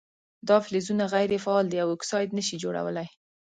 دا 0.47 0.57
فلزونه 0.65 1.03
غیر 1.13 1.31
فعال 1.45 1.65
دي 1.69 1.77
او 1.83 1.89
اکساید 1.95 2.29
نه 2.37 2.43
شي 2.47 2.55
جوړولی. 2.63 3.07